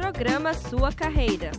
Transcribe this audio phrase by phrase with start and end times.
[0.00, 1.50] Programa Sua Carreira.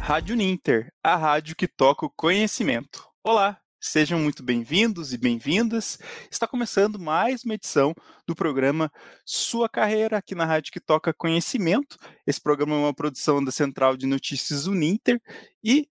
[0.00, 3.06] Rádio Ninter, a rádio que toca o conhecimento.
[3.22, 5.98] Olá, sejam muito bem-vindos e bem-vindas.
[6.32, 7.94] Está começando mais uma edição
[8.26, 8.90] do programa
[9.24, 11.96] Sua Carreira, aqui na rádio que toca conhecimento.
[12.26, 15.22] Esse programa é uma produção da Central de Notícias Uninter
[15.62, 15.88] e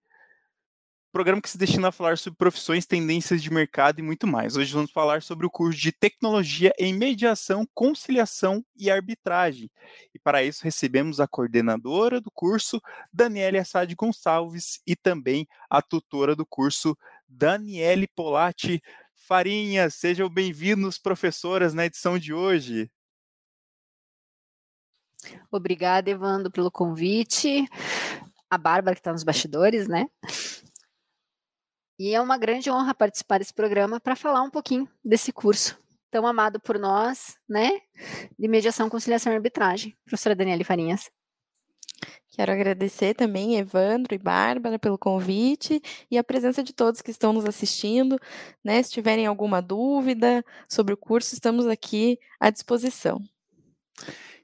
[1.12, 4.56] programa que se destina a falar sobre profissões, tendências de mercado e muito mais.
[4.56, 9.71] Hoje vamos falar sobre o curso de Tecnologia em Mediação, Conciliação e Arbitragem.
[10.14, 12.82] E para isso recebemos a coordenadora do curso,
[13.12, 18.82] Daniela Assad Gonçalves, e também a tutora do curso, Daniele Polatti
[19.15, 19.89] Farinha.
[19.89, 22.92] Sejam bem-vindos, professoras, na edição de hoje.
[25.51, 27.65] Obrigada, Evandro, pelo convite.
[28.50, 30.07] A Bárbara, que está nos bastidores, né?
[32.00, 35.78] E é uma grande honra participar desse programa para falar um pouquinho desse curso
[36.09, 37.70] tão amado por nós, né?
[38.38, 39.95] De mediação, conciliação e arbitragem.
[40.06, 41.09] Professora Daniela Farinhas.
[42.30, 47.34] Quero agradecer também Evandro e Bárbara pelo convite e a presença de todos que estão
[47.34, 48.20] nos assistindo.
[48.64, 48.81] Né?
[48.84, 53.20] Se tiverem alguma dúvida sobre o curso, estamos aqui à disposição.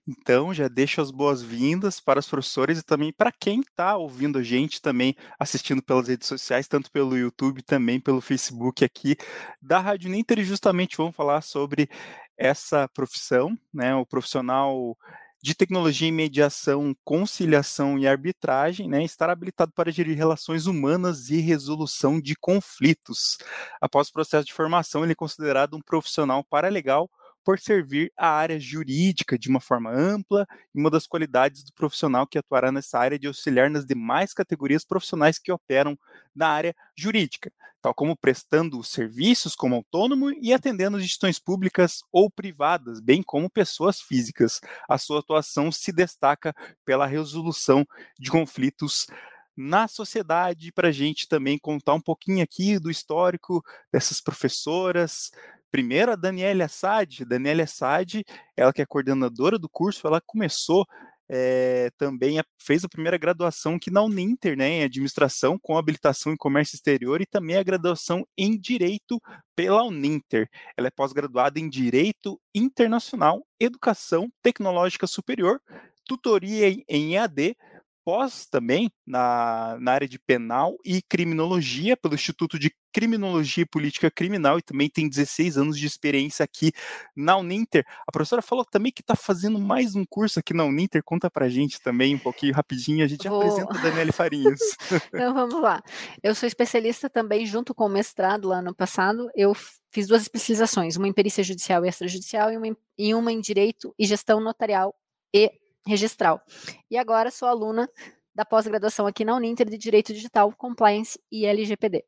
[0.05, 4.43] Então, já deixo as boas-vindas para os professores e também para quem está ouvindo a
[4.43, 9.15] gente também, assistindo pelas redes sociais, tanto pelo YouTube, também pelo Facebook aqui
[9.61, 10.39] da Rádio Ninter.
[10.39, 11.89] E justamente vamos falar sobre
[12.37, 14.97] essa profissão, né, o profissional
[15.41, 21.37] de tecnologia em mediação, conciliação e arbitragem, né, estar habilitado para gerir relações humanas e
[21.39, 23.37] resolução de conflitos.
[23.81, 27.09] Após o processo de formação, ele é considerado um profissional paralegal
[27.43, 32.25] por servir a área jurídica de uma forma ampla e uma das qualidades do profissional
[32.25, 35.97] que atuará nessa área de auxiliar nas demais categorias profissionais que operam
[36.35, 42.99] na área jurídica, tal como prestando serviços como autônomo e atendendo gestões públicas ou privadas,
[43.01, 44.61] bem como pessoas físicas.
[44.87, 46.55] A sua atuação se destaca
[46.85, 47.85] pela resolução
[48.17, 49.07] de conflitos
[49.55, 55.31] na sociedade, para a gente também contar um pouquinho aqui do histórico dessas professoras,
[55.73, 57.25] Primeiro, a Daniela Assad.
[57.25, 58.23] Daniela Assad,
[58.55, 60.85] ela que é coordenadora do curso, ela começou
[61.27, 66.31] é, também a, fez a primeira graduação aqui na Uninter, né, em administração com habilitação
[66.31, 69.19] em comércio exterior e também a graduação em direito
[69.55, 70.47] pela Uninter.
[70.77, 75.59] Ela é pós-graduada em direito internacional, educação tecnológica superior,
[76.05, 77.57] tutoria em EAD,
[78.05, 84.11] pós também na, na área de penal e criminologia pelo Instituto de Criminologia e Política
[84.11, 86.71] Criminal e também tem 16 anos de experiência aqui
[87.15, 87.83] na Uninter.
[88.07, 91.03] A professora falou também que está fazendo mais um curso aqui na Uninter.
[91.03, 93.03] Conta para a gente também um pouquinho rapidinho.
[93.03, 93.41] A gente Vou...
[93.41, 94.59] apresenta a Daniele Farinhas.
[95.11, 95.81] então vamos lá.
[96.21, 99.27] Eu sou especialista também junto com o mestrado lá no passado.
[99.35, 99.55] Eu
[99.91, 103.93] fiz duas especializações, uma em perícia judicial e extrajudicial e uma em, uma em direito
[103.97, 104.95] e gestão notarial
[105.33, 105.51] e
[105.85, 106.41] registral.
[106.89, 107.89] E agora sou aluna
[108.35, 112.03] da pós-graduação aqui na Uninter de Direito Digital, Compliance e LGPD.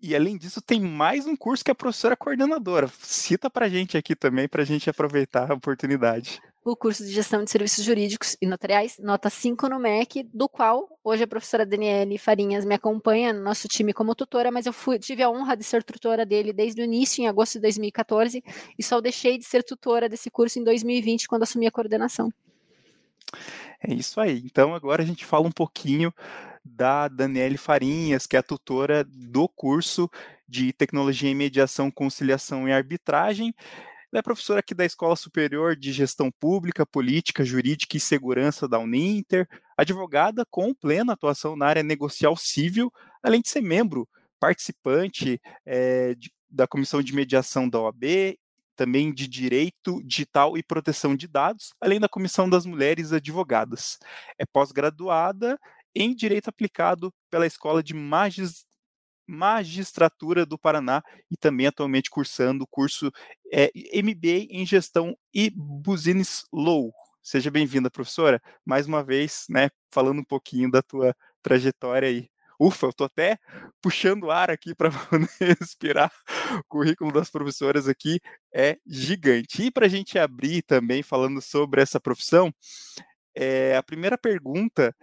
[0.00, 2.88] E além disso, tem mais um curso que a professora coordenadora.
[3.00, 6.40] Cita para a gente aqui também, para a gente aproveitar a oportunidade.
[6.62, 10.88] O curso de Gestão de Serviços Jurídicos e Notariais, nota 5 no MEC, do qual
[11.02, 14.98] hoje a professora Daniele Farinhas me acompanha no nosso time como tutora, mas eu fui,
[14.98, 18.42] tive a honra de ser tutora dele desde o início, em agosto de 2014,
[18.76, 22.32] e só deixei de ser tutora desse curso em 2020, quando assumi a coordenação.
[23.80, 24.42] É isso aí.
[24.44, 26.12] Então agora a gente fala um pouquinho
[26.66, 30.10] da Daniele Farinhas, que é a tutora do curso
[30.48, 33.54] de Tecnologia em Mediação, Conciliação e Arbitragem.
[34.12, 38.78] Ela é professora aqui da Escola Superior de Gestão Pública, Política, Jurídica e Segurança da
[38.78, 46.14] Uninter, advogada com plena atuação na área negocial civil, além de ser membro participante é,
[46.14, 48.36] de, da Comissão de Mediação da OAB
[48.76, 53.98] também de Direito Digital e Proteção de Dados, além da Comissão das Mulheres Advogadas.
[54.38, 55.58] É pós-graduada
[55.96, 58.66] em Direito Aplicado pela Escola de Magis
[59.26, 63.10] Magistratura do Paraná e também atualmente cursando o curso
[63.52, 66.92] é, MBA em Gestão e Business Law.
[67.22, 68.40] Seja bem-vinda, professora.
[68.64, 72.28] Mais uma vez, né, falando um pouquinho da tua trajetória aí.
[72.60, 73.38] Ufa, eu tô até
[73.82, 74.90] puxando ar aqui para
[75.40, 76.12] respirar.
[76.60, 78.20] O currículo das professoras aqui
[78.54, 79.64] é gigante.
[79.64, 82.54] E para a gente abrir também falando sobre essa profissão,
[83.34, 84.94] é, a primeira pergunta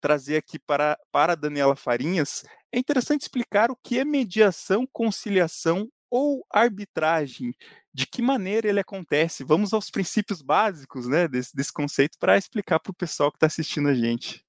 [0.00, 5.90] trazer aqui para, para a Daniela Farinhas, é interessante explicar o que é mediação, conciliação
[6.10, 7.54] ou arbitragem,
[7.92, 9.44] de que maneira ele acontece.
[9.44, 13.46] Vamos aos princípios básicos né, desse, desse conceito para explicar para o pessoal que está
[13.46, 14.44] assistindo a gente.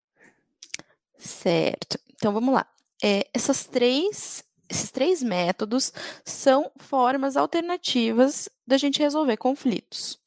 [1.17, 1.99] Certo.
[2.13, 2.65] Então vamos lá.
[3.03, 5.91] É, essas três esses três métodos
[6.23, 10.17] são formas alternativas da gente resolver conflitos.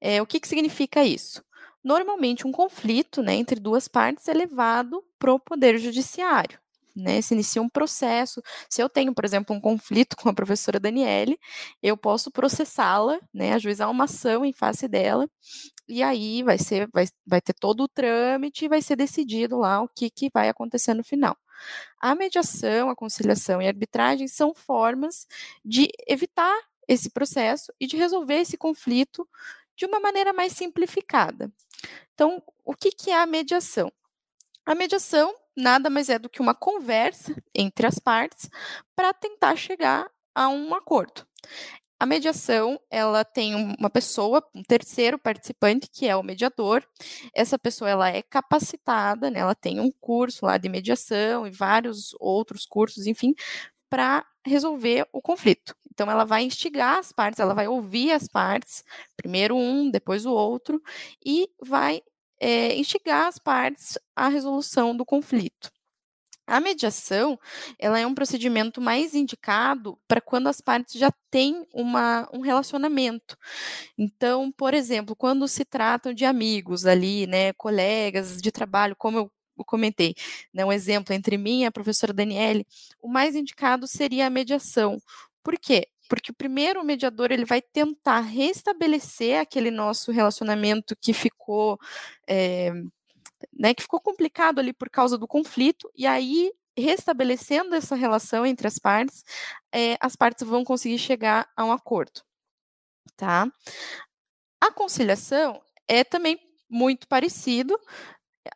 [0.00, 1.42] É, o que, que significa isso?
[1.82, 6.58] Normalmente, um conflito né, entre duas partes é levado para o Poder Judiciário.
[6.94, 8.42] Né, se inicia um processo.
[8.68, 11.38] Se eu tenho, por exemplo, um conflito com a professora Daniele,
[11.82, 15.28] eu posso processá-la, né, ajuizar uma ação em face dela,
[15.88, 19.80] e aí vai ser, vai, vai ter todo o trâmite e vai ser decidido lá
[19.82, 21.36] o que, que vai acontecer no final.
[22.00, 25.26] A mediação, a conciliação e a arbitragem são formas
[25.64, 26.56] de evitar
[26.88, 29.28] esse processo e de resolver esse conflito
[29.80, 31.50] de uma maneira mais simplificada.
[32.12, 33.90] Então, o que, que é a mediação?
[34.66, 38.50] A mediação nada mais é do que uma conversa entre as partes
[38.94, 41.26] para tentar chegar a um acordo.
[41.98, 46.86] A mediação, ela tem uma pessoa, um terceiro participante, que é o mediador.
[47.34, 49.40] Essa pessoa, ela é capacitada, né?
[49.40, 53.34] ela tem um curso lá de mediação e vários outros cursos, enfim,
[53.88, 55.74] para resolver o conflito.
[56.00, 58.82] Então, ela vai instigar as partes, ela vai ouvir as partes,
[59.18, 60.82] primeiro um, depois o outro,
[61.22, 62.00] e vai
[62.40, 65.70] é, instigar as partes à resolução do conflito.
[66.46, 67.38] A mediação,
[67.78, 73.36] ela é um procedimento mais indicado para quando as partes já têm uma, um relacionamento.
[73.98, 79.30] Então, por exemplo, quando se tratam de amigos ali, né, colegas de trabalho, como eu
[79.66, 80.14] comentei,
[80.50, 82.66] né, um exemplo entre mim e a professora Daniele,
[83.02, 84.98] o mais indicado seria a mediação.
[85.42, 85.89] Por quê?
[86.10, 91.78] Porque o primeiro mediador ele vai tentar restabelecer aquele nosso relacionamento que ficou
[92.28, 92.72] é,
[93.52, 98.66] né, que ficou complicado ali por causa do conflito, e aí restabelecendo essa relação entre
[98.66, 99.24] as partes,
[99.72, 102.22] é, as partes vão conseguir chegar a um acordo,
[103.16, 103.46] tá?
[104.60, 107.78] A conciliação é também muito parecido,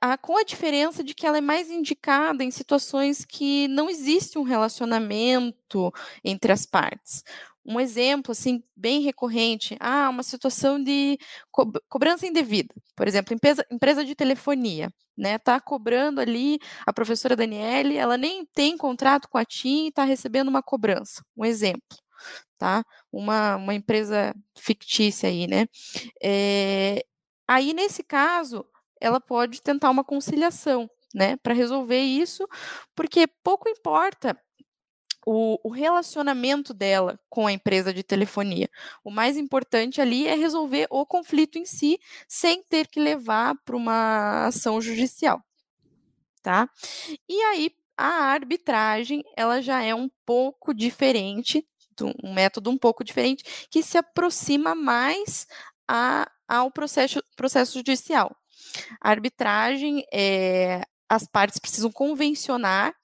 [0.00, 4.38] a, com a diferença de que ela é mais indicada em situações que não existe
[4.38, 5.92] um relacionamento
[6.24, 7.22] entre as partes.
[7.66, 11.18] Um exemplo, assim, bem recorrente, ah, uma situação de
[11.50, 12.74] co cobrança indevida.
[12.94, 18.44] Por exemplo, empresa, empresa de telefonia, né, tá cobrando ali a professora Daniele, ela nem
[18.54, 21.22] tem contrato com a TIM e está recebendo uma cobrança.
[21.36, 21.96] Um exemplo,
[22.58, 22.84] tá?
[23.12, 25.66] Uma, uma empresa fictícia aí, né?
[26.22, 27.04] É,
[27.48, 28.66] aí, nesse caso,
[29.04, 32.48] ela pode tentar uma conciliação, né, para resolver isso,
[32.94, 34.34] porque pouco importa
[35.26, 38.68] o, o, relacionamento dela com a empresa de telefonia.
[39.04, 43.76] O mais importante ali é resolver o conflito em si, sem ter que levar para
[43.76, 45.42] uma ação judicial,
[46.42, 46.68] tá?
[47.28, 51.64] E aí a arbitragem, ela já é um pouco diferente,
[52.22, 55.46] um método um pouco diferente, que se aproxima mais
[55.86, 58.34] a, ao processo, processo judicial.
[59.00, 62.94] A arbitragem, é, as partes precisam convencionar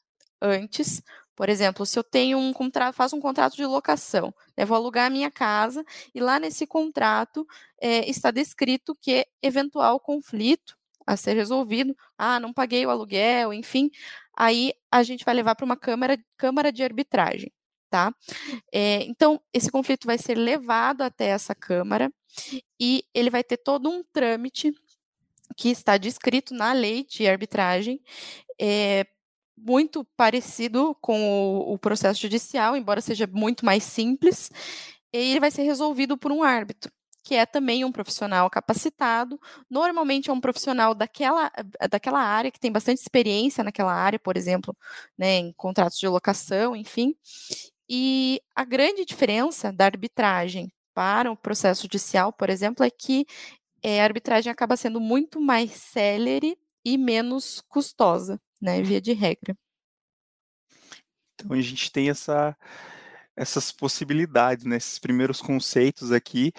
[0.41, 1.03] antes.
[1.35, 5.07] Por exemplo, se eu tenho um contrato, faço um contrato de locação, né, vou alugar
[5.07, 5.85] a minha casa
[6.15, 7.47] e lá nesse contrato
[7.81, 10.77] é, está descrito que eventual conflito
[11.07, 13.91] a ser resolvido, ah, não paguei o aluguel, enfim,
[14.37, 17.51] aí a gente vai levar para uma câmara, câmara de arbitragem,
[17.89, 18.15] tá?
[18.73, 22.13] É, então, esse conflito vai ser levado até essa câmara
[22.79, 24.73] e ele vai ter todo um trâmite
[25.57, 28.01] que está descrito na lei de arbitragem,
[28.61, 29.07] é
[29.57, 34.51] muito parecido com o, o processo judicial, embora seja muito mais simples,
[35.13, 36.91] e ele vai ser resolvido por um árbitro
[37.23, 39.39] que é também um profissional capacitado.
[39.69, 41.53] Normalmente é um profissional daquela,
[41.91, 44.77] daquela área, que tem bastante experiência naquela área, por exemplo,
[45.17, 47.15] né, em contratos de locação, enfim.
[47.89, 53.27] E a grande diferença da arbitragem para o processo judicial, por exemplo, é que
[53.83, 59.57] é, a arbitragem acaba sendo muito mais célere e menos custosa, né, via de regra.
[61.35, 62.57] Então a gente tem essa,
[63.37, 66.53] essas possibilidades, né, esses primeiros conceitos aqui,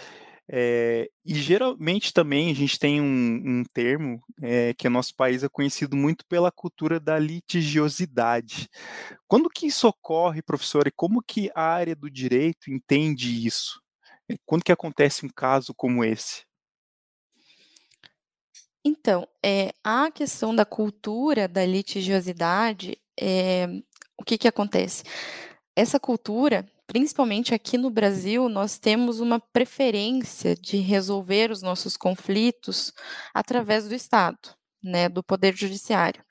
[0.54, 5.44] é, e geralmente também a gente tem um, um termo é, que o nosso país
[5.44, 8.68] é conhecido muito pela cultura da litigiosidade.
[9.30, 13.82] Quando que isso ocorre, professor, e como que a área do direito entende isso?
[14.46, 16.44] Quando que acontece um caso como esse?
[18.84, 23.68] Então, é, a questão da cultura da litigiosidade, é,
[24.18, 25.04] o que que acontece?
[25.76, 32.92] Essa cultura, principalmente aqui no Brasil, nós temos uma preferência de resolver os nossos conflitos
[33.34, 36.24] através do Estado né, do Poder Judiciário.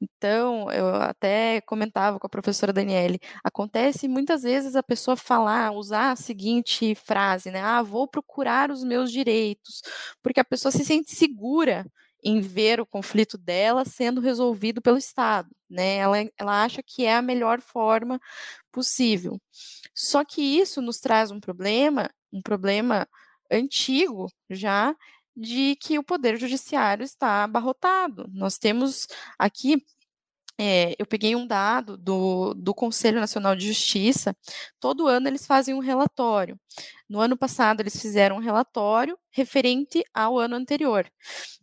[0.00, 6.12] Então, eu até comentava com a professora Daniele, acontece muitas vezes a pessoa falar, usar
[6.12, 9.82] a seguinte frase, né, ah, vou procurar os meus direitos,
[10.22, 11.86] porque a pessoa se sente segura
[12.22, 15.96] em ver o conflito dela sendo resolvido pelo Estado, né?
[15.96, 18.20] Ela, ela acha que é a melhor forma
[18.70, 19.40] possível.
[19.94, 23.08] Só que isso nos traz um problema, um problema
[23.50, 24.94] antigo já,
[25.40, 28.28] de que o poder judiciário está abarrotado.
[28.32, 29.82] Nós temos aqui
[30.62, 34.36] é, eu peguei um dado do, do Conselho Nacional de Justiça.
[34.78, 36.60] Todo ano eles fazem um relatório.
[37.08, 41.10] No ano passado, eles fizeram um relatório referente ao ano anterior.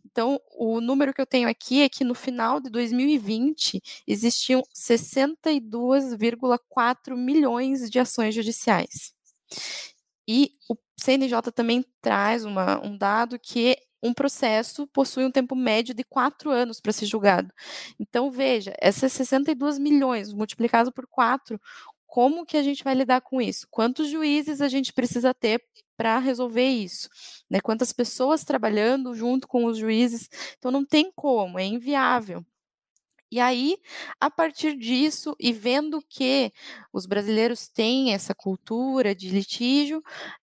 [0.04, 7.16] Então, o número que eu tenho aqui é que no final de 2020 existiam 62,4
[7.16, 9.12] milhões de ações judiciais.
[10.26, 15.94] E o CNJ também traz uma, um dado que um processo possui um tempo médio
[15.94, 17.52] de quatro anos para ser julgado.
[17.98, 21.60] Então, veja, essas 62 milhões multiplicado por quatro,
[22.06, 23.66] como que a gente vai lidar com isso?
[23.70, 25.62] Quantos juízes a gente precisa ter
[25.96, 27.08] para resolver isso?
[27.50, 27.60] Né?
[27.60, 30.28] Quantas pessoas trabalhando junto com os juízes?
[30.58, 32.44] Então, não tem como, é inviável.
[33.30, 33.76] E aí,
[34.20, 36.52] a partir disso, e vendo que
[36.92, 40.02] os brasileiros têm essa cultura de litígio,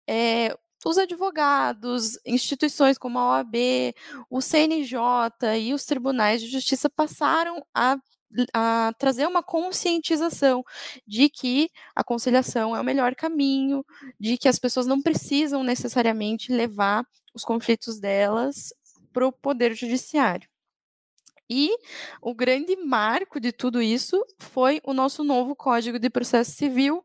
[0.08, 3.94] é, os advogados, instituições como a OAB,
[4.30, 4.98] o CNJ
[5.60, 7.96] e os tribunais de justiça passaram a
[8.52, 10.64] a trazer uma conscientização
[11.06, 13.84] de que a conciliação é o melhor caminho,
[14.18, 18.72] de que as pessoas não precisam necessariamente levar os conflitos delas
[19.12, 20.48] para o poder judiciário.
[21.48, 21.70] E
[22.22, 27.04] o grande marco de tudo isso foi o nosso novo Código de Processo Civil,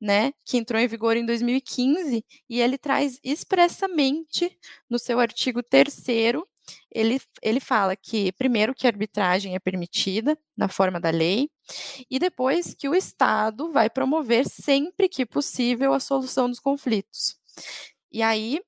[0.00, 4.56] né, que entrou em vigor em 2015, e ele traz expressamente
[4.88, 5.92] no seu artigo 3
[6.90, 11.50] ele, ele fala que, primeiro, que a arbitragem é permitida na forma da lei,
[12.10, 17.36] e depois que o Estado vai promover sempre que possível a solução dos conflitos.
[18.12, 18.60] E aí,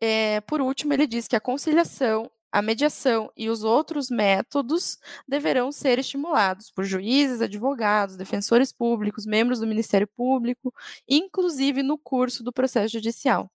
[0.00, 4.98] é, por último, ele diz que a conciliação a mediação e os outros métodos
[5.28, 10.72] deverão ser estimulados por juízes, advogados, defensores públicos, membros do Ministério Público,
[11.06, 13.52] inclusive no curso do processo judicial.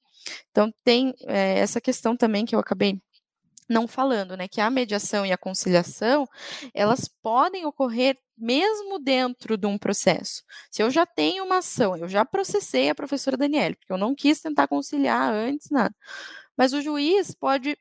[0.51, 3.01] Então, tem é, essa questão também que eu acabei
[3.67, 6.27] não falando, né, que a mediação e a conciliação,
[6.71, 10.43] elas podem ocorrer mesmo dentro de um processo.
[10.69, 14.13] Se eu já tenho uma ação, eu já processei a professora Daniela, porque eu não
[14.13, 15.95] quis tentar conciliar antes, nada.
[16.55, 17.75] Mas o juiz pode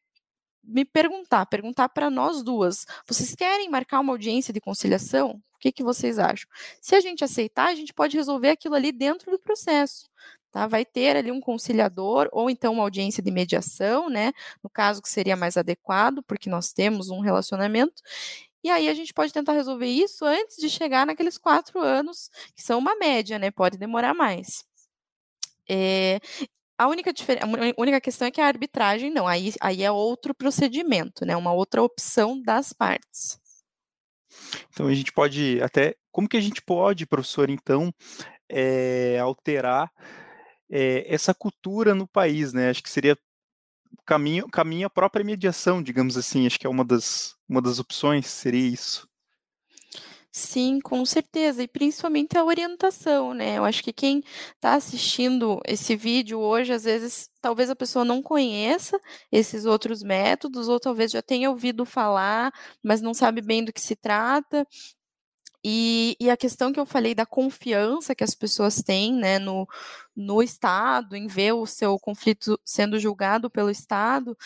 [0.62, 5.42] me perguntar, perguntar para nós duas: vocês querem marcar uma audiência de conciliação?
[5.54, 6.48] O que, que vocês acham?
[6.80, 10.08] Se a gente aceitar, a gente pode resolver aquilo ali dentro do processo.
[10.50, 10.66] Tá?
[10.66, 14.32] Vai ter ali um conciliador ou então uma audiência de mediação, né?
[14.62, 18.02] No caso que seria mais adequado, porque nós temos um relacionamento.
[18.62, 22.62] E aí a gente pode tentar resolver isso antes de chegar naqueles quatro anos, que
[22.62, 23.50] são uma média, né?
[23.50, 24.64] Pode demorar mais.
[25.68, 26.20] É,
[26.80, 31.26] a única, a única questão é que a arbitragem não, aí, aí é outro procedimento,
[31.26, 31.36] né?
[31.36, 33.38] Uma outra opção das partes.
[34.70, 35.94] Então a gente pode até.
[36.10, 37.92] Como que a gente pode, professor, então,
[38.48, 39.92] é, alterar
[40.70, 42.70] é, essa cultura no país, né?
[42.70, 43.14] Acho que seria
[44.06, 46.46] caminho, caminho a própria mediação, digamos assim.
[46.46, 49.06] Acho que é uma das, uma das opções, seria isso.
[50.34, 53.58] Sim, com certeza, e principalmente a orientação, né?
[53.58, 54.22] Eu acho que quem
[54.54, 58.96] está assistindo esse vídeo hoje, às vezes, talvez a pessoa não conheça
[59.32, 63.80] esses outros métodos, ou talvez já tenha ouvido falar, mas não sabe bem do que
[63.80, 64.64] se trata.
[65.64, 69.68] E, e, a questão que eu falei da confiança que as pessoas têm né, no,
[70.16, 74.36] no Estado, em ver o seu conflito sendo julgado pelo Estado,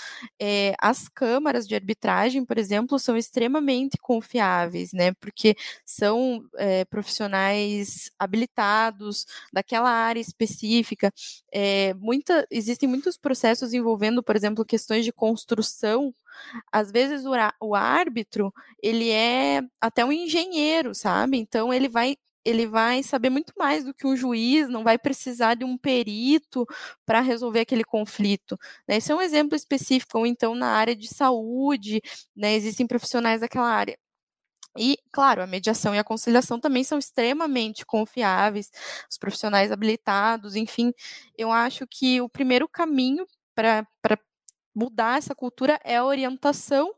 [0.40, 8.10] é, as câmaras de arbitragem, por exemplo, são extremamente confiáveis, né, porque são é, profissionais
[8.18, 11.12] habilitados daquela área específica.
[11.52, 16.12] É, muita, existem muitos processos envolvendo, por exemplo, questões de construção
[16.72, 21.38] às vezes o, o árbitro, ele é até um engenheiro, sabe?
[21.38, 25.54] Então ele vai ele vai saber muito mais do que um juiz, não vai precisar
[25.54, 26.66] de um perito
[27.06, 28.58] para resolver aquele conflito.
[28.86, 28.96] Né?
[28.98, 32.02] Esse é um exemplo específico, ou então na área de saúde,
[32.36, 32.54] né?
[32.54, 33.98] existem profissionais daquela área.
[34.76, 38.70] E, claro, a mediação e a conciliação também são extremamente confiáveis,
[39.08, 40.92] os profissionais habilitados, enfim,
[41.38, 43.24] eu acho que o primeiro caminho
[43.54, 43.86] para
[44.74, 46.92] mudar essa cultura é a orientação,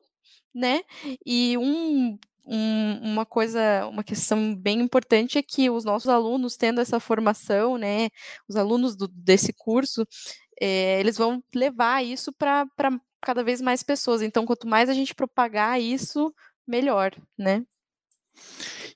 [0.55, 0.83] né?
[1.25, 6.81] E um, um, uma coisa, uma questão bem importante é que os nossos alunos, tendo
[6.81, 8.09] essa formação, né?
[8.49, 10.07] Os alunos do, desse curso,
[10.61, 12.67] é, eles vão levar isso para
[13.21, 14.23] cada vez mais pessoas.
[14.23, 16.33] Então, quanto mais a gente propagar isso,
[16.67, 17.65] melhor, né?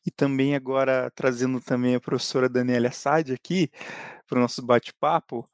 [0.07, 3.71] E também agora trazendo também a professora Daniela Assad aqui
[4.27, 5.47] para o nosso bate-papo,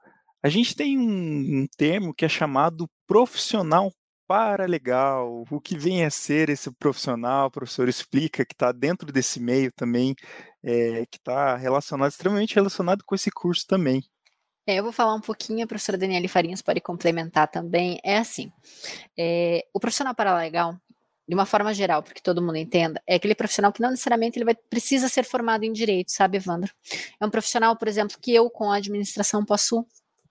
[0.42, 3.92] a gente tem um, um termo que é chamado profissional
[4.26, 9.38] paralegal, o que vem a ser esse profissional, o professor explica que está dentro desse
[9.38, 10.14] meio também,
[10.62, 14.02] é, que está relacionado, extremamente relacionado com esse curso também.
[14.66, 18.00] É, eu vou falar um pouquinho, a professora Daniela Farinhas pode complementar também.
[18.02, 18.50] É assim,
[19.16, 20.74] é, o profissional paralegal,
[21.28, 24.38] de uma forma geral, para que todo mundo entenda, é aquele profissional que não necessariamente
[24.38, 26.72] ele vai, precisa ser formado em direito, sabe, Evandro?
[27.20, 29.86] É um profissional, por exemplo, que eu, com a administração, posso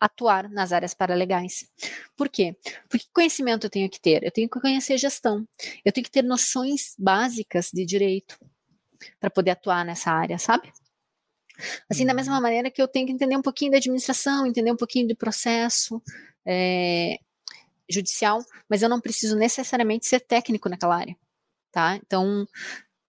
[0.05, 1.69] atuar nas áreas paralegais.
[2.15, 2.55] Por quê?
[2.89, 4.23] Porque conhecimento eu tenho que ter?
[4.23, 5.47] Eu tenho que conhecer gestão,
[5.83, 8.37] eu tenho que ter noções básicas de direito
[9.19, 10.71] para poder atuar nessa área, sabe?
[11.89, 12.41] Assim, da mesma uhum.
[12.41, 16.01] maneira que eu tenho que entender um pouquinho da administração, entender um pouquinho do processo,
[16.45, 17.17] é,
[17.89, 21.15] judicial, mas eu não preciso necessariamente ser técnico naquela área,
[21.71, 21.95] tá?
[21.95, 22.45] Então,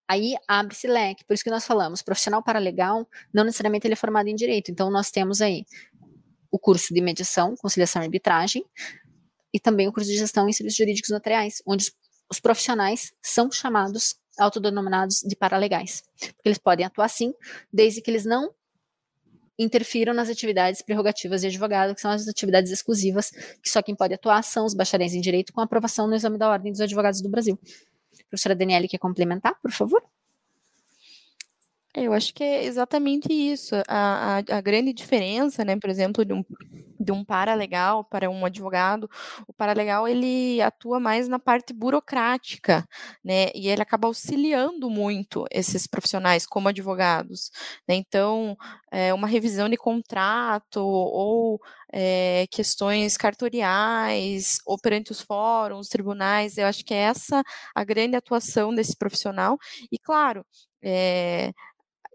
[0.08, 4.28] aí abre-se leque, por isso que nós falamos, profissional paralegal, não necessariamente ele é formado
[4.28, 5.66] em direito, então nós temos aí
[6.56, 8.64] o curso de mediação, conciliação e arbitragem,
[9.52, 11.92] e também o curso de gestão em serviços jurídicos notariais, onde
[12.30, 17.34] os, profissionais são chamados, autodenominados de paralegais, porque eles podem atuar sim,
[17.70, 18.54] desde que eles não
[19.58, 23.30] interfiram nas atividades prerrogativas de advogado, que são as atividades exclusivas,
[23.62, 26.50] que só quem pode atuar são os bacharéis em direito com aprovação no exame da
[26.50, 27.58] Ordem dos Advogados do Brasil.
[28.28, 30.02] professora Daniele quer complementar, por favor?
[31.96, 33.74] Eu acho que é exatamente isso.
[33.88, 36.44] A, a, a, grande diferença, né, por exemplo, de um,
[37.00, 39.08] de um paralegal para um advogado,
[39.48, 42.86] o paralegal ele atua mais na parte burocrática,
[43.24, 47.50] né, e ele acaba auxiliando muito esses profissionais como advogados.
[47.88, 47.94] Né?
[47.94, 48.56] Então,
[48.90, 51.58] é, uma revisão de contrato ou
[51.90, 57.42] é, questões cartoriais ou perante os fóruns, tribunais, eu acho que é essa
[57.74, 59.56] a grande atuação desse profissional.
[59.90, 60.44] E, claro,
[60.82, 61.52] é,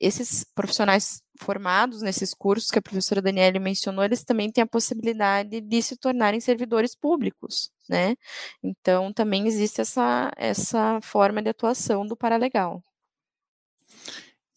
[0.01, 5.61] esses profissionais formados nesses cursos que a professora Daniele mencionou, eles também têm a possibilidade
[5.61, 8.15] de se tornarem servidores públicos, né?
[8.63, 12.83] Então, também existe essa, essa forma de atuação do paralegal.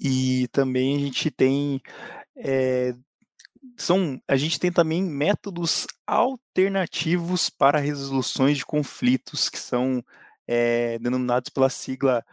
[0.01, 1.81] E também a gente tem
[2.37, 2.95] é,
[3.77, 10.05] são, a gente tem também métodos alternativos para resoluções de conflitos, que são
[10.47, 12.25] é, denominados pela sigla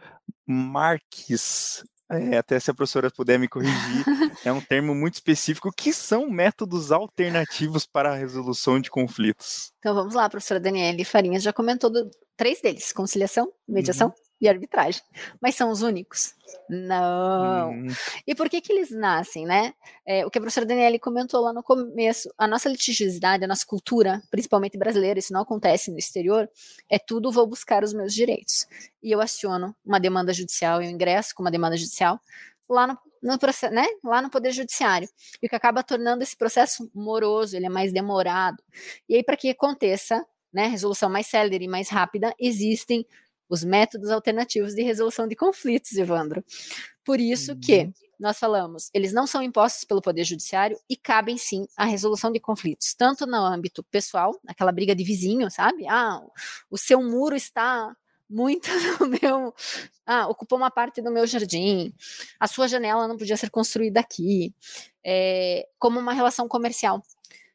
[0.46, 4.04] MARCs, é, até se a professora puder me corrigir,
[4.44, 9.72] é um termo muito específico, que são métodos alternativos para a resolução de conflitos.
[9.78, 14.48] Então vamos lá, professora Daniele Farinhas já comentou do, três deles: conciliação, mediação uhum e
[14.48, 15.00] arbitragem.
[15.40, 16.34] Mas são os únicos?
[16.68, 17.70] Não.
[17.70, 17.86] Hum.
[18.26, 19.72] E por que que eles nascem, né?
[20.04, 23.64] É, o que a professora Daniele comentou lá no começo, a nossa litigiosidade, a nossa
[23.64, 26.50] cultura, principalmente brasileira, isso não acontece no exterior,
[26.90, 28.66] é tudo vou buscar os meus direitos.
[29.00, 32.20] E eu aciono uma demanda judicial, eu ingresso com uma demanda judicial
[32.68, 33.86] lá no, no processo, né?
[34.02, 35.08] Lá no Poder Judiciário.
[35.40, 38.60] E o que acaba tornando esse processo moroso, ele é mais demorado.
[39.08, 43.06] E aí, para que aconteça né, resolução mais célere e mais rápida, existem
[43.52, 46.42] os métodos alternativos de resolução de conflitos, Evandro.
[47.04, 47.92] Por isso que uhum.
[48.18, 52.40] nós falamos, eles não são impostos pelo Poder Judiciário e cabem sim à resolução de
[52.40, 55.86] conflitos, tanto no âmbito pessoal, aquela briga de vizinho, sabe?
[55.86, 56.22] Ah,
[56.70, 57.94] o seu muro está
[58.26, 59.54] muito no meu.
[60.06, 61.92] Ah, ocupou uma parte do meu jardim,
[62.40, 64.54] a sua janela não podia ser construída aqui,
[65.04, 67.02] é, como uma relação comercial.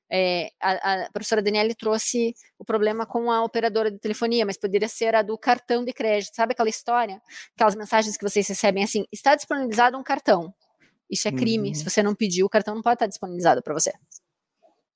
[0.10, 4.88] É, a, a, professora Daniele trouxe o problema com a operadora de telefonia, mas poderia
[4.88, 6.36] ser a do cartão de crédito.
[6.36, 7.22] Sabe aquela história?
[7.56, 10.54] Aquelas mensagens que vocês recebem assim: está disponibilizado um cartão.
[11.10, 11.70] Isso é crime.
[11.70, 11.76] Uhum.
[11.76, 13.94] Se você não pediu, o cartão não pode estar disponibilizado para você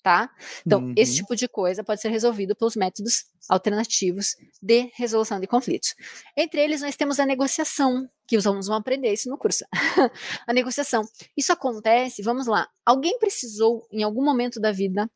[0.02, 0.30] tá?
[0.66, 0.94] Então, uhum.
[0.98, 5.96] esse tipo de coisa pode ser resolvido pelos métodos alternativos de resolução de conflitos.
[6.36, 9.66] Entre eles, nós temos a negociação, que os alunos vão aprender isso no curso.
[10.48, 11.04] a negociação.
[11.36, 15.10] Isso acontece, vamos lá, alguém precisou, em algum momento da vida,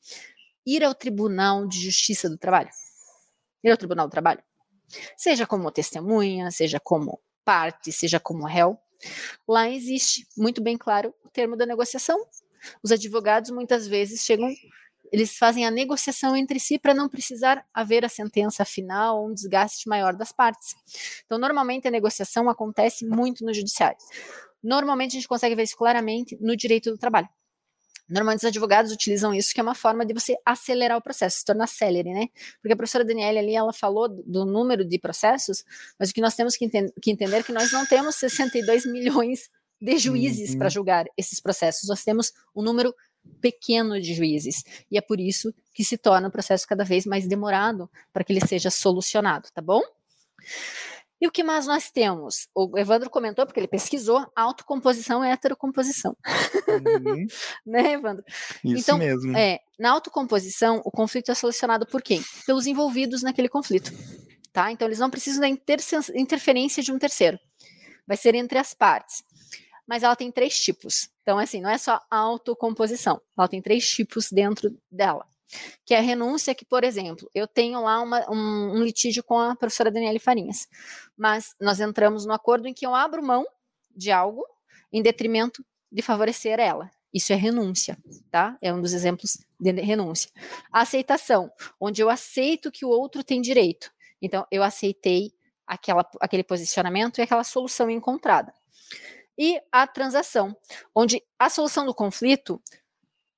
[0.65, 2.69] ir ao Tribunal de Justiça do Trabalho?
[3.63, 4.43] Ir ao Tribunal do Trabalho?
[5.17, 8.78] Seja como testemunha, seja como parte, seja como réu.
[9.48, 12.24] Lá existe, muito bem claro, o termo da negociação,
[12.84, 14.54] os advogados muitas vezes chegam,
[15.12, 19.34] eles fazem a negociação entre si para não precisar haver a sentença final ou um
[19.34, 20.75] desgaste maior das partes.
[21.25, 23.97] Então, normalmente a negociação acontece muito no judiciário.
[24.63, 27.30] Normalmente a gente consegue ver isso claramente no direito do trabalho.
[28.08, 31.45] Normalmente os advogados utilizam isso, que é uma forma de você acelerar o processo, se
[31.45, 32.28] tornar célere, né?
[32.62, 35.63] Porque a professora Daniela ali, ela falou do número de processos,
[35.97, 36.69] mas o que nós temos que,
[37.01, 39.49] que entender é que nós não temos 62 milhões
[39.86, 40.58] de juízes uhum.
[40.58, 41.88] para julgar esses processos.
[41.88, 42.93] Nós temos um número
[43.39, 44.63] pequeno de juízes.
[44.89, 48.34] E é por isso que se torna o processo cada vez mais demorado para que
[48.34, 49.82] ele seja solucionado, tá bom?
[51.21, 52.48] E o que mais nós temos?
[52.54, 56.15] O Evandro comentou, porque ele pesquisou, autocomposição e heterocomposição.
[56.67, 57.26] Uhum.
[57.65, 58.24] né, Evandro?
[58.63, 59.36] Isso então, mesmo.
[59.36, 62.24] É, na autocomposição, o conflito é solucionado por quem?
[62.45, 63.91] Pelos envolvidos naquele conflito.
[64.52, 64.71] Tá?
[64.71, 65.80] Então, eles não precisam da inter
[66.15, 67.39] interferência de um terceiro.
[68.08, 69.24] Vai ser entre as partes.
[69.88, 71.10] Mas ela tem três tipos.
[71.21, 73.21] Então, assim, não é só autocomposição.
[73.38, 75.26] Ela tem três tipos dentro dela
[75.86, 79.39] que é a renúncia que, por exemplo, eu tenho lá uma, um, um, litígio com
[79.39, 80.67] a professora Daniele Farinhas,
[81.15, 83.45] mas nós entramos no acordo em que eu abro mão
[83.95, 84.45] de algo
[84.91, 86.89] em detrimento de favorecer ela.
[87.13, 87.98] Isso é renúncia,
[88.30, 88.58] tá?
[88.62, 90.30] É um dos exemplos de renúncia.
[90.71, 93.89] Aceitação, onde eu aceito que o outro tem direito.
[94.21, 95.32] Então, eu aceitei
[95.65, 98.54] aquela, aquele posicionamento e aquela solução encontrada.
[99.38, 100.56] E a transação,
[100.93, 102.62] onde a solução do conflito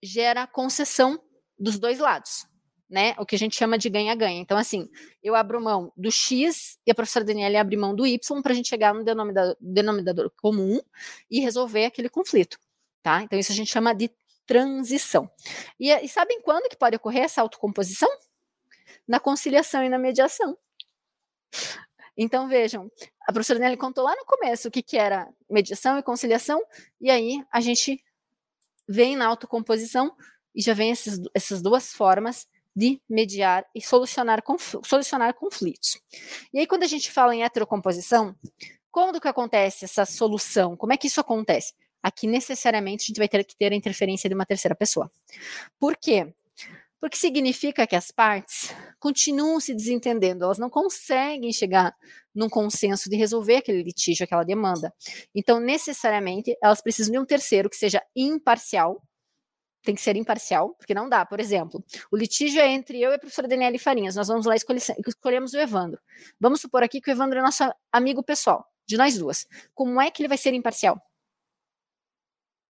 [0.01, 1.19] gera concessão
[1.57, 2.45] dos dois lados,
[2.89, 3.15] né?
[3.17, 4.39] O que a gente chama de ganha-ganha.
[4.39, 4.89] Então, assim,
[5.23, 8.55] eu abro mão do X e a professora Daniela abre mão do Y para a
[8.55, 10.79] gente chegar no denominador, denominador comum
[11.29, 12.59] e resolver aquele conflito,
[13.01, 13.23] tá?
[13.23, 14.11] Então, isso a gente chama de
[14.45, 15.29] transição.
[15.79, 18.09] E, e sabem quando que pode ocorrer essa autocomposição?
[19.07, 20.57] Na conciliação e na mediação.
[22.17, 22.91] Então, vejam,
[23.27, 26.61] a professora Nelly contou lá no começo o que, que era mediação e conciliação,
[26.99, 28.03] e aí a gente
[28.87, 30.15] vem na autocomposição
[30.55, 34.43] e já vem esses, essas duas formas de mediar e solucionar,
[34.83, 35.99] solucionar conflitos.
[36.53, 38.35] E aí, quando a gente fala em heterocomposição,
[38.91, 40.75] quando que acontece essa solução?
[40.75, 41.73] Como é que isso acontece?
[42.01, 45.11] Aqui, necessariamente, a gente vai ter que ter a interferência de uma terceira pessoa.
[45.79, 46.33] Por quê?
[46.99, 51.95] Porque significa que as partes continuam se desentendendo, elas não conseguem chegar
[52.33, 54.93] num consenso de resolver aquele litígio, aquela demanda.
[55.33, 59.01] Então, necessariamente, elas precisam de um terceiro que seja imparcial,
[59.83, 61.25] tem que ser imparcial, porque não dá.
[61.25, 64.15] Por exemplo, o litígio é entre eu e a professora Daniele Farinhas.
[64.15, 66.01] Nós vamos lá escolher, escolhemos o Evandro.
[66.39, 69.47] Vamos supor aqui que o Evandro é nosso amigo pessoal, de nós duas.
[69.73, 71.01] Como é que ele vai ser imparcial?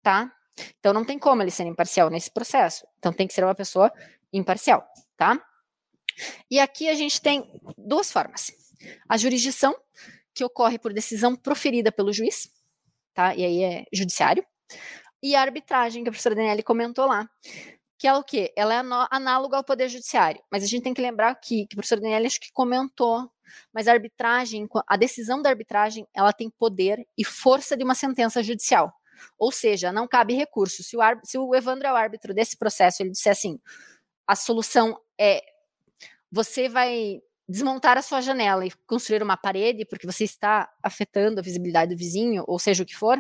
[0.02, 0.33] Tá?
[0.78, 2.86] Então não tem como ele ser imparcial nesse processo.
[2.98, 3.92] Então tem que ser uma pessoa
[4.32, 4.86] imparcial,
[5.16, 5.40] tá?
[6.50, 8.52] E aqui a gente tem duas formas.
[9.08, 9.74] A jurisdição,
[10.34, 12.50] que ocorre por decisão proferida pelo juiz,
[13.14, 13.34] tá?
[13.34, 14.44] E aí é judiciário
[15.22, 17.28] e a arbitragem, que a professora Daniele comentou lá.
[17.98, 18.52] Que é o quê?
[18.56, 18.78] Ela é
[19.10, 20.42] análoga ao Poder Judiciário.
[20.50, 23.30] Mas a gente tem que lembrar aqui, que a professora Daniele acho que comentou,
[23.74, 28.42] mas a arbitragem, a decisão da arbitragem, ela tem poder e força de uma sentença
[28.42, 28.90] judicial.
[29.38, 30.83] Ou seja, não cabe recurso.
[30.83, 33.59] Se o, se o Evandro é o árbitro desse processo, ele disser assim,
[34.26, 35.42] a solução é
[36.33, 41.42] você vai desmontar a sua janela e construir uma parede porque você está afetando a
[41.42, 43.18] visibilidade do vizinho, ou seja o que for,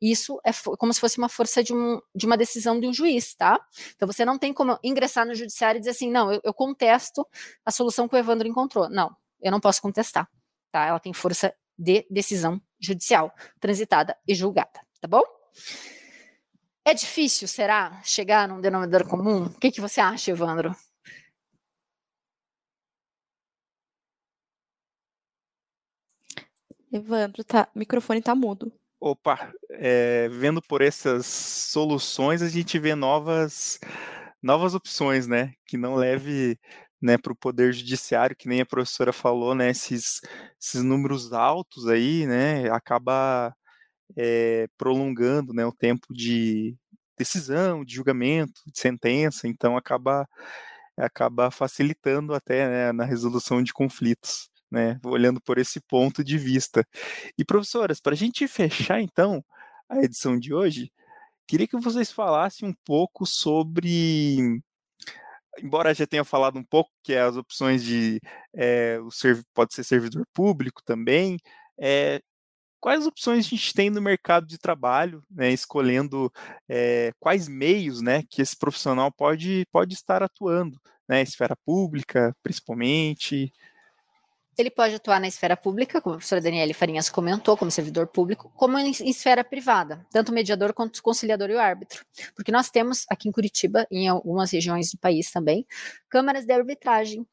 [0.00, 3.34] isso é como se fosse uma força de, um, de, uma decisão de um juiz,
[3.34, 3.60] tá?
[3.94, 7.26] Então você não tem como ingressar no judiciário e dizer assim, não, eu, eu contesto
[7.64, 8.88] a solução que o Evandro encontrou.
[8.88, 10.28] Não, eu não posso contestar,
[10.70, 10.86] tá?
[10.86, 15.22] Ela tem força de decisão judicial, transitada e julgada, tá bom?
[16.84, 19.44] É difícil, será, chegar num denominador comum?
[19.44, 20.74] O que, que você acha, Evandro?
[26.90, 28.72] Evandro, tá, o microfone tá mudo.
[29.00, 33.78] Opa, é, vendo por essas soluções, a gente vê novas,
[34.42, 35.52] novas opções, né?
[35.66, 36.58] Que não leve
[37.00, 39.70] né, para o poder judiciário, que nem a professora falou, né?
[39.70, 40.20] Esses,
[40.60, 42.70] esses números altos aí, né?
[42.70, 43.54] Acaba
[44.16, 46.76] é, prolongando né, o tempo de
[47.16, 50.28] decisão, de julgamento, de sentença, então acaba,
[50.96, 55.00] acaba facilitando até né, na resolução de conflitos né?
[55.04, 56.86] Olhando por esse ponto de vista.
[57.36, 59.44] E professoras, para a gente fechar então
[59.88, 60.92] a edição de hoje,
[61.46, 64.60] queria que vocês falassem um pouco sobre
[65.60, 68.20] embora já tenha falado um pouco que as opções de
[68.54, 71.36] é, o serv pode ser servidor público também,
[71.76, 72.20] é,
[72.80, 76.32] quais opções a gente tem no mercado de trabalho, né, escolhendo
[76.68, 83.52] é, quais meios, né, que esse profissional pode pode estar atuando, né, esfera pública, principalmente.
[84.56, 88.52] Ele pode atuar na esfera pública, como a professora Daniele Farinhas comentou, como servidor público,
[88.56, 92.04] como em, esfera privada, tanto o mediador quanto o conciliador e o árbitro.
[92.34, 95.64] Porque nós temos aqui em Curitiba, em algumas regiões do país também,
[96.08, 97.24] câmaras de arbitragem,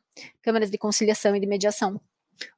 [0.42, 2.00] câmaras de conciliação e de mediação,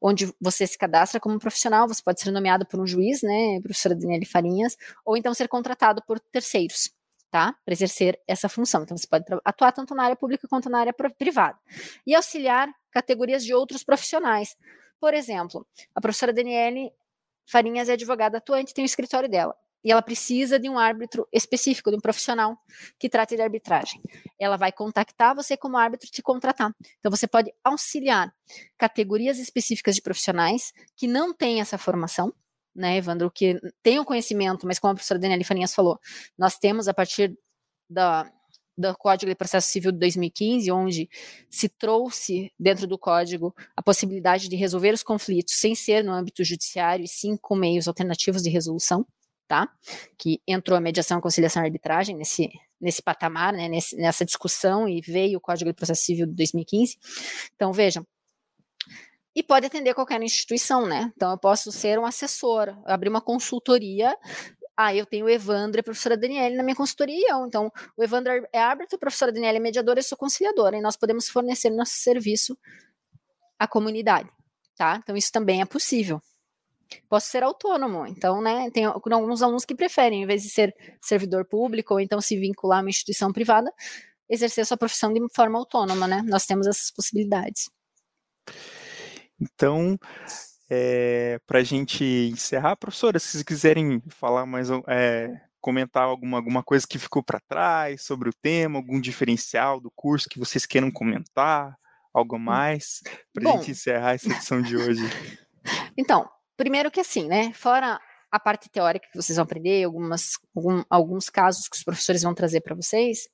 [0.02, 3.96] onde você se cadastra como profissional, você pode ser nomeado por um juiz, né, professora
[3.96, 6.92] Daniele Farinhas, ou então ser contratado por terceiros
[7.30, 7.54] tá?
[7.66, 8.84] Para exercer essa função.
[8.84, 11.58] Então, você pode atuar tanto na área pública quanto na área privada.
[12.06, 14.56] E auxiliar categorias de outros profissionais.
[15.00, 16.92] Por exemplo, a professora Daniele
[17.46, 19.56] Farinhas é advogada atuante, tem o escritório dela.
[19.88, 22.58] E ela precisa de um árbitro específico, de um profissional
[23.00, 24.02] que trate de arbitragem.
[24.38, 26.76] Ela vai contactar você como árbitro te contratar.
[27.00, 28.36] Então você pode auxiliar
[28.78, 32.34] categorias específicas de profissionais que não têm essa formação,
[32.76, 35.98] né, Evandro, que tem o conhecimento, mas como a professora Daniela Farinhas falou,
[36.38, 37.34] nós temos a partir
[37.90, 38.30] da,
[38.78, 41.10] do Código de Processo Civil de 2015, onde
[41.50, 46.44] se trouxe dentro do código a possibilidade de resolver os conflitos sem ser no âmbito
[46.44, 49.08] judiciário e sim com meios alternativos de resolução,
[49.48, 49.70] tá?
[50.18, 55.02] Que entrou a mediação, conciliação e arbitragem nesse nesse patamar, né, nesse, nessa discussão e
[55.02, 56.96] veio o Código de Processo Civil de 2015.
[57.56, 58.06] Então, vejam,
[59.36, 61.12] e pode atender qualquer instituição, né?
[61.16, 64.16] Então, eu posso ser um assessor, abrir uma consultoria
[64.80, 67.48] ah, eu tenho o Evandro e a professora Daniela na minha consultoria eu.
[67.48, 70.78] Então, o Evandro é árbitro, a professora Daniela é mediadora, eu sou conciliadora.
[70.78, 72.56] E nós podemos fornecer nosso serviço
[73.58, 74.30] à comunidade,
[74.76, 75.00] tá?
[75.02, 76.22] Então, isso também é possível.
[77.10, 81.46] Posso ser autônomo, então, né, tem alguns alunos que preferem, em vez de ser servidor
[81.46, 83.72] público ou então se vincular a uma instituição privada,
[84.30, 86.22] exercer a sua profissão de forma autônoma, né?
[86.26, 87.70] Nós temos essas possibilidades.
[89.40, 89.98] Então,
[90.70, 96.64] é, para a gente encerrar, professora, se vocês quiserem falar mais, é, comentar alguma, alguma
[96.64, 100.92] coisa que ficou para trás sobre o tema, algum diferencial do curso que vocês queiram
[100.92, 101.78] comentar,
[102.14, 102.40] algo hum.
[102.40, 103.02] mais,
[103.34, 105.02] para a gente encerrar essa edição de hoje.
[105.98, 110.84] Então, primeiro que assim, né, fora a parte teórica que vocês vão aprender, algumas, algum,
[110.90, 113.30] alguns casos que os professores vão trazer para vocês,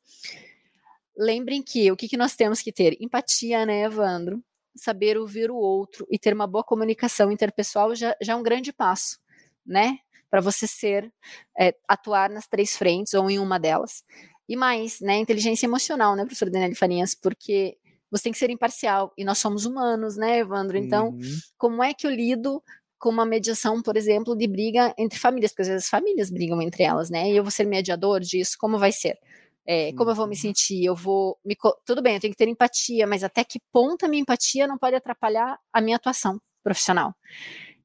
[1.17, 2.95] lembrem que o que, que nós temos que ter?
[2.99, 4.43] Empatia, né, Evandro?
[4.75, 8.73] saber ouvir o outro e ter uma boa comunicação interpessoal já, já é um grande
[8.73, 9.19] passo,
[9.65, 9.99] né?
[10.29, 11.12] Para você ser,
[11.59, 14.03] é, atuar nas três frentes ou em uma delas.
[14.49, 15.17] E mais, né?
[15.17, 17.13] Inteligência emocional, né, professor Daniel Farinhas?
[17.13, 17.77] Porque
[18.09, 20.77] você tem que ser imparcial e nós somos humanos, né, Evandro?
[20.77, 21.38] Então, uhum.
[21.57, 22.63] como é que eu lido
[23.03, 25.51] com uma mediação, por exemplo, de briga entre famílias?
[25.51, 27.29] Porque às vezes as famílias brigam entre elas, né?
[27.29, 29.19] E eu vou ser mediador disso, como vai ser?
[29.67, 30.41] É, como eu vou me uhum.
[30.41, 30.85] sentir?
[30.85, 31.53] Eu vou me.
[31.85, 34.77] Tudo bem, eu tenho que ter empatia, mas até que ponto a minha empatia não
[34.77, 37.13] pode atrapalhar a minha atuação profissional?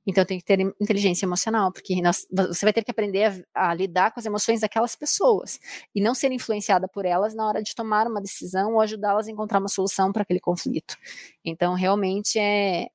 [0.07, 3.75] Então, tenho que ter inteligência emocional, porque nós, você vai ter que aprender a, a,
[3.75, 5.59] lidar com as emoções daquelas pessoas
[5.95, 9.31] e não ser influenciada por elas na hora de tomar uma decisão ou ajudá-las a
[9.33, 10.97] encontrar uma solução para aquele conflito.
[11.45, 12.89] Então, realmente é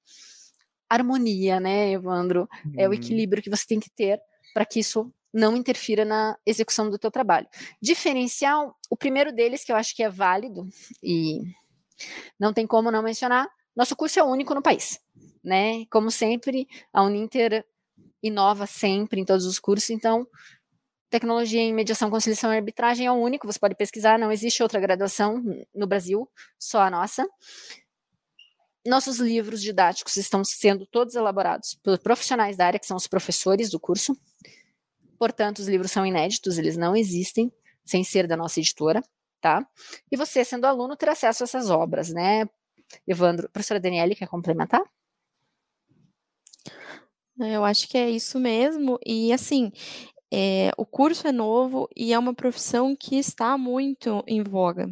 [0.93, 2.47] harmonia, né, Evandro?
[2.77, 2.93] É o uhum.
[2.93, 4.19] equilíbrio que você tem que ter
[4.53, 7.47] para que isso não interfira na execução do teu trabalho.
[7.81, 10.67] Diferencial, o primeiro deles que eu acho que é válido
[11.01, 11.41] e
[12.39, 14.99] não tem como não mencionar, nosso curso é único no país,
[15.43, 15.85] né?
[15.89, 17.65] Como sempre, a Uninter
[18.21, 20.27] inova sempre em todos os cursos, então
[21.09, 24.79] tecnologia em mediação, conciliação e arbitragem é o único, você pode pesquisar, não existe outra
[24.79, 26.27] graduação no Brasil,
[26.57, 27.27] só a nossa.
[28.85, 33.69] Nossos livros didáticos estão sendo todos elaborados por profissionais da área, que são os professores
[33.69, 34.17] do curso.
[35.17, 37.51] Portanto, os livros são inéditos, eles não existem
[37.85, 39.01] sem ser da nossa editora,
[39.39, 39.65] tá?
[40.11, 42.45] E você, sendo aluno, ter acesso a essas obras, né?
[43.07, 44.81] Evandro, professora Daniele, quer complementar?
[47.39, 48.99] Eu acho que é isso mesmo.
[49.05, 49.71] E assim,
[50.35, 54.89] é, o curso é novo e é uma profissão que está muito em voga,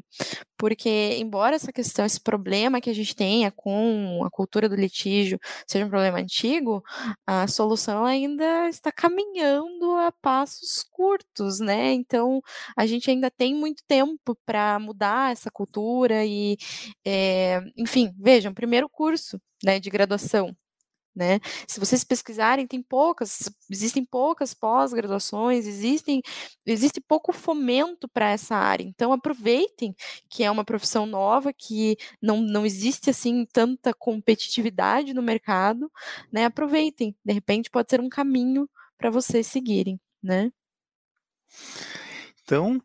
[0.55, 5.39] porque, embora essa questão, esse problema que a gente tenha com a cultura do litígio
[5.65, 6.83] seja um problema antigo,
[7.25, 11.91] a solução ainda está caminhando a passos curtos, né?
[11.93, 12.39] Então,
[12.77, 16.55] a gente ainda tem muito tempo para mudar essa cultura e,
[17.03, 20.55] é, enfim, vejam, primeiro curso né, de graduação
[21.15, 21.39] né?
[21.67, 26.21] Se vocês pesquisarem, tem poucas, existem poucas pós-graduações, existem,
[26.65, 28.83] existe pouco fomento para essa área.
[28.83, 29.95] Então aproveitem
[30.29, 35.91] que é uma profissão nova, que não, não existe assim tanta competitividade no mercado,
[36.31, 36.45] né?
[36.45, 40.51] Aproveitem, de repente pode ser um caminho para vocês seguirem, né?
[42.43, 42.81] Então,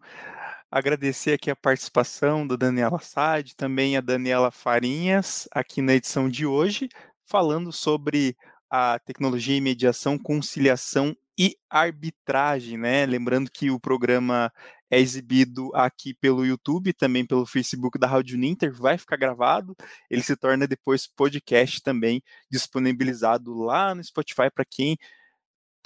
[0.71, 6.45] agradecer aqui a participação da Daniela Sade, também a Daniela Farinhas, aqui na edição de
[6.45, 6.89] hoje
[7.27, 8.37] falando sobre
[8.71, 13.05] a tecnologia e mediação, conciliação e arbitragem, né?
[13.05, 14.51] Lembrando que o programa
[14.91, 19.77] é exibido aqui pelo YouTube, também pelo Facebook da Rádio Ninter, vai ficar gravado,
[20.09, 24.97] ele se torna depois podcast também disponibilizado lá no Spotify para quem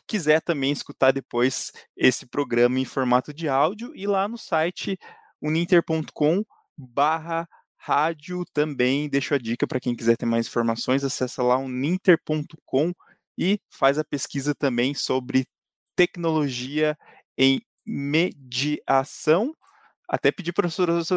[0.07, 4.98] quiser também escutar depois esse programa em formato de áudio e lá no site
[5.40, 6.44] uninter.com
[6.76, 7.48] barra
[7.80, 9.08] rádio também.
[9.08, 12.92] Deixo a dica para quem quiser ter mais informações, acessa lá o ninter.com
[13.38, 15.46] e faz a pesquisa também sobre
[15.96, 16.96] tecnologia
[17.36, 19.54] em mediação.
[20.08, 20.76] Até pedir para os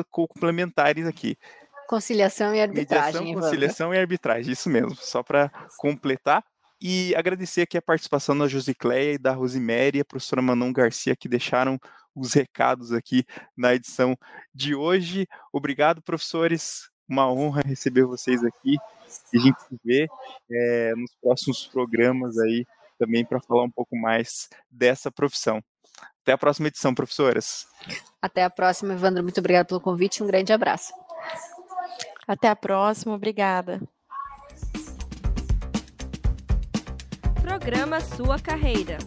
[0.09, 1.35] complementares aqui.
[1.87, 3.21] Conciliação e arbitragem.
[3.21, 6.43] Mediação, conciliação e arbitragem, isso mesmo, só para completar.
[6.81, 11.15] e agradecer aqui a participação da Josicléia e da Rosemary e a professora Manon Garcia
[11.15, 11.79] que deixaram
[12.15, 14.17] os recados aqui na edição
[14.53, 15.27] de hoje.
[15.51, 16.89] Obrigado, professores.
[17.07, 18.77] Uma honra receber vocês aqui.
[19.31, 20.07] E a gente se vê
[20.49, 22.65] é, nos próximos programas aí
[22.97, 25.61] também para falar um pouco mais dessa profissão.
[26.21, 27.67] Até a próxima edição, professoras.
[28.21, 29.21] Até a próxima, Evandro.
[29.21, 30.23] Muito obrigada pelo convite.
[30.23, 30.93] Um grande abraço.
[32.25, 33.13] Até a próxima.
[33.13, 33.81] Obrigada.
[37.41, 38.97] Programa Sua Carreira.